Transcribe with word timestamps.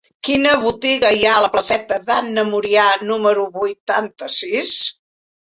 Quina 0.27 0.53
botiga 0.61 1.11
hi 1.17 1.27
ha 1.27 1.33
a 1.33 1.43
la 1.43 1.51
placeta 1.57 1.99
d'Anna 2.07 2.45
Murià 2.53 2.87
número 3.13 3.47
vuitanta-sis? 3.59 4.73